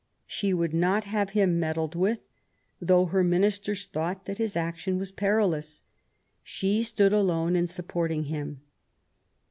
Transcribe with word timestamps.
She 0.25 0.51
would 0.51 0.73
not 0.73 1.03
have 1.03 1.29
him 1.37 1.59
meddled 1.59 1.93
with, 1.93 2.27
though 2.81 3.05
her 3.05 3.23
ministers 3.23 3.85
thought 3.85 4.25
that 4.25 4.39
his 4.39 4.55
action 4.55 4.97
was 4.97 5.11
perilous. 5.11 5.83
She 6.41 6.81
stood 6.81 7.13
alone 7.13 7.55
in 7.55 7.67
supporting 7.67 8.23
him. 8.23 8.61